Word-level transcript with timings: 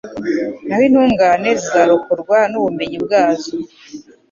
naho 0.67 0.83
intungane 0.89 1.49
zikarokorwa 1.61 2.37
n’ubumenyi 2.51 2.97
bwazo 3.05 3.51